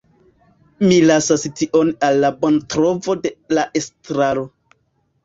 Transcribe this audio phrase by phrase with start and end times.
[0.85, 4.47] Mi lasas tion al la bontrovo de la estraro.